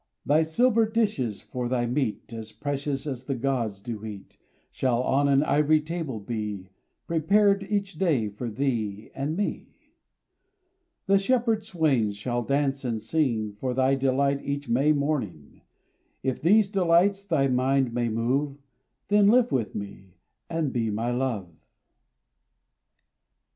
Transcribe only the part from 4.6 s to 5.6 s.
[621 RAINBOW GOLD Shall on an